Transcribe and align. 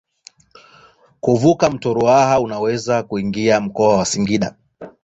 Kwa 1.21 1.33
kuvuka 1.33 1.69
mto 1.69 1.93
Ruaha 1.93 2.39
unaweza 2.39 3.03
kuingia 3.03 3.61
mkoa 3.61 3.97
wa 3.97 4.05
Singida. 4.05 4.55